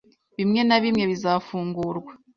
[0.37, 2.11] bimwe na bimwe bizafungurwa